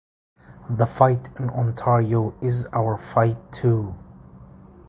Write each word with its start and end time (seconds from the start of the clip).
The 0.71 0.87
fight 0.87 1.29
in 1.39 1.51
Ontario 1.51 2.33
is 2.41 2.67
our 2.73 2.97
fight 2.97 3.37
too. 3.51 3.93